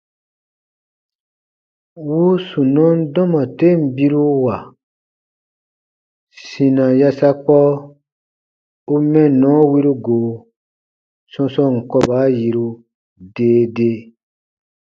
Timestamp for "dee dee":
13.35-13.99